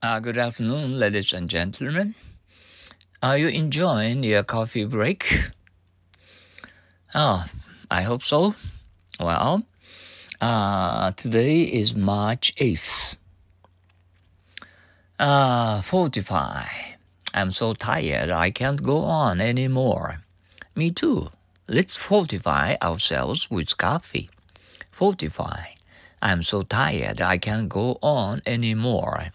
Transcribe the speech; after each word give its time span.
Uh, 0.00 0.20
good 0.20 0.38
afternoon, 0.38 0.96
ladies 0.96 1.32
and 1.32 1.50
gentlemen. 1.50 2.14
Are 3.20 3.36
you 3.36 3.48
enjoying 3.48 4.22
your 4.22 4.44
coffee 4.44 4.84
break? 4.84 5.50
Oh, 7.16 7.44
I 7.90 8.02
hope 8.02 8.22
so. 8.22 8.54
Well, 9.18 9.64
uh, 10.40 11.10
today 11.16 11.62
is 11.62 11.96
March 11.96 12.54
8th. 12.60 13.16
Uh, 15.18 15.82
45. 15.82 16.68
I'm 17.34 17.50
so 17.50 17.74
tired 17.74 18.30
I 18.30 18.52
can't 18.52 18.84
go 18.84 18.98
on 18.98 19.40
anymore. 19.40 20.20
Me 20.76 20.92
too. 20.92 21.30
Let's 21.66 21.96
fortify 21.96 22.76
ourselves 22.80 23.50
with 23.50 23.76
coffee. 23.76 24.30
Fortify. 24.92 25.74
I'm 26.22 26.44
so 26.44 26.62
tired 26.62 27.20
I 27.20 27.38
can't 27.38 27.68
go 27.68 27.98
on 28.00 28.42
anymore. 28.46 29.32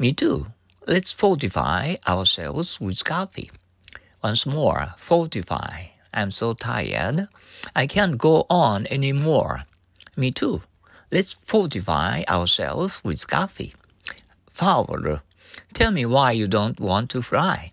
Me 0.00 0.14
too. 0.14 0.46
Let's 0.86 1.12
fortify 1.12 1.96
ourselves 2.08 2.80
with 2.80 3.04
coffee. 3.04 3.50
Once 4.24 4.46
more, 4.46 4.94
fortify. 4.96 5.88
I'm 6.14 6.30
so 6.30 6.54
tired. 6.54 7.28
I 7.76 7.86
can't 7.86 8.16
go 8.16 8.46
on 8.48 8.86
anymore. 8.86 9.64
Me 10.16 10.30
too. 10.30 10.62
Let's 11.12 11.36
fortify 11.44 12.22
ourselves 12.28 13.04
with 13.04 13.28
coffee. 13.28 13.74
Foul. 14.48 15.20
Tell 15.74 15.90
me 15.90 16.06
why 16.06 16.32
you 16.32 16.48
don't 16.48 16.80
want 16.80 17.10
to 17.10 17.20
fly. 17.20 17.70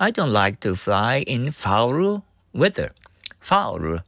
I 0.00 0.10
don't 0.10 0.32
like 0.32 0.58
to 0.60 0.74
fly 0.74 1.18
in 1.28 1.52
foul 1.52 2.24
weather. 2.52 2.90
Foul. 3.38 4.00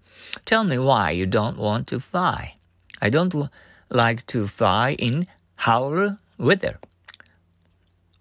Tell 0.44 0.64
me 0.64 0.78
why 0.78 1.12
you 1.12 1.26
don't 1.26 1.58
want 1.58 1.86
to 1.86 2.00
fly. 2.00 2.56
I 3.00 3.10
don't 3.10 3.48
like 3.90 4.26
to 4.26 4.48
fly 4.48 4.96
in 4.98 5.28
foul 5.56 6.18
weather. 6.36 6.80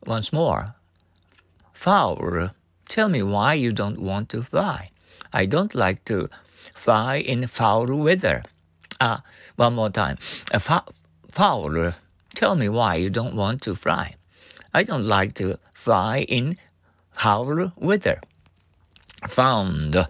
Once 0.06 0.34
more. 0.34 0.76
Foul. 1.74 2.52
Tell 2.90 3.10
me 3.10 3.24
why 3.24 3.54
you 3.54 3.72
don't 3.72 4.00
want 4.00 4.30
to 4.30 4.44
fly. 4.44 4.92
I 5.32 5.46
don't 5.46 5.74
like 5.74 6.06
to 6.06 6.30
fly 6.74 7.18
in 7.18 7.48
foul 7.48 7.88
weather. 7.96 8.44
Ah, 9.00 9.22
one 9.56 9.76
more 9.76 9.90
time. 9.90 10.18
foul. 11.30 11.94
Tell 12.36 12.56
me 12.56 12.70
why 12.70 12.96
you 12.96 13.10
don't 13.10 13.36
want 13.36 13.62
to 13.64 13.76
fly. 13.76 14.16
I 14.74 14.84
don't 14.84 15.06
like 15.06 15.34
to 15.36 15.60
fly 15.74 16.20
in 16.20 16.58
foul 17.12 17.72
weather. 17.78 18.22
Found. 19.28 20.08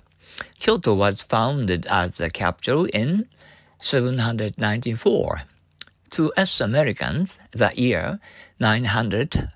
Kyoto 0.60 0.94
was 0.94 1.22
founded 1.22 1.86
as 1.88 2.20
a 2.20 2.30
capital 2.30 2.86
in 2.86 3.28
794. 3.80 5.42
To 6.12 6.34
us 6.34 6.62
Americans, 6.62 7.38
the 7.52 7.72
year 7.76 8.20
900 8.60 9.50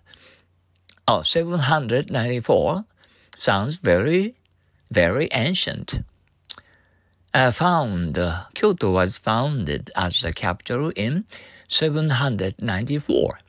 oh, 1.07 1.21
794 1.21 2.85
sounds 3.37 3.77
very, 3.77 4.35
very 4.91 5.29
ancient. 5.31 6.01
Uh, 7.33 7.51
found, 7.51 8.19
Kyoto 8.53 8.91
was 8.91 9.17
founded 9.17 9.91
as 9.95 10.21
the 10.21 10.33
capital 10.33 10.91
in 10.95 11.25
794. 11.69 13.39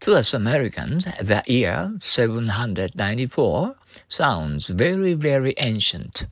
To 0.00 0.14
us 0.14 0.34
Americans, 0.34 1.04
the 1.20 1.42
year 1.46 1.96
794 2.00 3.76
sounds 4.08 4.66
very, 4.68 5.14
very 5.14 5.54
ancient. 5.58 6.26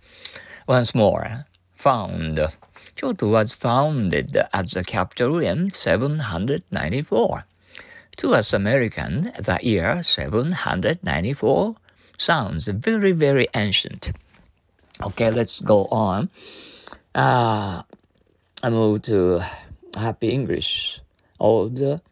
Once 0.66 0.94
more, 0.94 1.46
found. 1.74 2.41
Kyoto 2.96 3.28
was 3.28 3.55
founded 3.55 4.36
as 4.52 4.72
the 4.72 4.84
capital 4.84 5.38
in 5.38 5.70
794. 5.70 7.44
To 8.21 8.35
us 8.35 8.53
American, 8.53 9.33
the 9.39 9.59
year 9.63 10.03
794 10.03 11.75
sounds 12.19 12.67
very, 12.69 13.13
very 13.13 13.49
ancient. 13.55 14.13
Okay, 15.01 15.31
let's 15.31 15.61
go 15.61 15.86
on. 15.86 16.29
Uh, 17.14 17.80
I 18.63 18.69
move 18.69 19.01
to 19.05 19.41
Happy 19.97 20.29
English. 20.29 21.01
The 21.39 22.03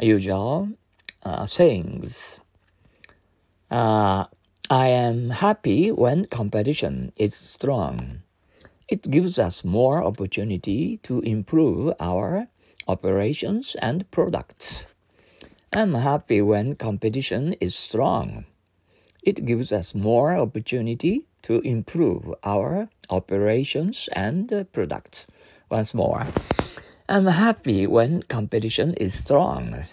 usual 0.00 0.70
uh, 1.22 1.46
sayings. 1.46 2.40
Uh, 3.70 4.24
I 4.68 4.88
am 4.88 5.30
happy 5.30 5.92
when 5.92 6.26
competition 6.26 7.12
is 7.18 7.36
strong. 7.36 8.22
It 8.88 9.08
gives 9.12 9.38
us 9.38 9.62
more 9.62 10.02
opportunity 10.02 10.96
to 11.04 11.20
improve 11.20 11.94
our 12.00 12.48
operations 12.88 13.76
and 13.80 14.10
products. 14.10 14.86
I'm 15.72 15.94
happy 15.94 16.40
when 16.40 16.76
competition 16.76 17.54
is 17.54 17.74
strong. 17.74 18.44
It 19.22 19.44
gives 19.44 19.72
us 19.72 19.94
more 19.94 20.36
opportunity 20.36 21.26
to 21.42 21.60
improve 21.60 22.32
our 22.44 22.88
operations 23.10 24.08
and 24.12 24.66
products. 24.72 25.26
Once 25.68 25.92
more, 25.92 26.24
I'm 27.08 27.26
happy 27.26 27.86
when 27.86 28.22
competition 28.22 28.94
is 28.94 29.14
strong. 29.14 29.84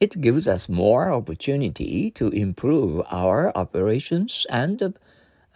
It 0.00 0.20
gives 0.20 0.46
us 0.46 0.68
more 0.68 1.10
opportunity 1.10 2.10
to 2.10 2.28
improve 2.28 3.02
our 3.10 3.56
operations 3.56 4.46
and 4.50 4.94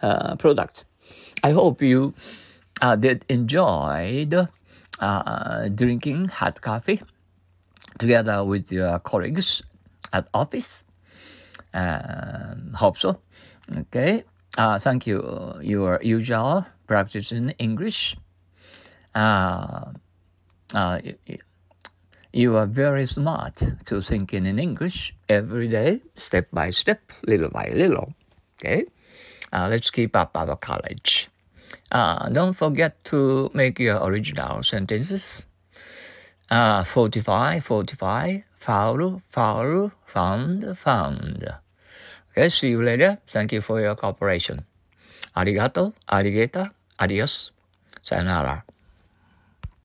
uh, 0.01 0.35
products. 0.37 0.85
I 1.43 1.51
hope 1.51 1.83
you 1.83 2.15
uh, 2.81 2.95
did 2.95 3.25
enjoy 3.29 4.27
uh, 4.99 5.67
drinking 5.69 6.29
hot 6.29 6.61
coffee 6.61 7.01
together 8.01 8.43
with 8.43 8.71
your 8.71 8.99
colleagues 8.99 9.61
at 10.11 10.27
office. 10.33 10.83
Um, 11.73 12.73
hope 12.73 12.97
so. 12.97 13.21
Okay. 13.71 14.25
Uh, 14.57 14.79
thank 14.79 15.07
you. 15.07 15.21
Your 15.61 15.99
usual 16.03 16.65
practice 16.87 17.31
in 17.31 17.51
English. 17.51 18.17
Uh, 19.15 19.93
uh, 20.73 20.99
you 22.33 22.57
are 22.57 22.65
very 22.65 23.05
smart 23.05 23.61
to 23.85 24.01
thinking 24.01 24.45
in 24.45 24.57
English 24.57 25.13
every 25.29 25.67
day, 25.67 26.01
step 26.15 26.47
by 26.51 26.71
step, 26.71 26.99
little 27.27 27.49
by 27.49 27.69
little. 27.73 28.13
Okay. 28.59 28.85
Uh, 29.53 29.67
let's 29.69 29.91
keep 29.91 30.15
up 30.15 30.35
our 30.35 30.55
college. 30.55 31.29
Uh, 31.91 32.29
don't 32.29 32.53
forget 32.53 33.03
to 33.03 33.51
make 33.53 33.79
your 33.79 33.99
original 34.03 34.63
sentences 34.63 35.45
uh, 36.51 36.83
fortify, 36.83 37.59
fortify, 37.59 38.39
foul, 38.59 39.21
found, 40.05 40.77
found. 40.77 41.47
Okay, 42.31 42.49
see 42.49 42.69
you 42.69 42.83
later. 42.83 43.17
Thank 43.27 43.53
you 43.53 43.61
for 43.61 43.79
your 43.81 43.95
cooperation. 43.95 44.65
Arigato, 45.35 45.93
arigeta, 46.07 46.71
adios, 46.99 47.51
sayonara. 48.01 48.63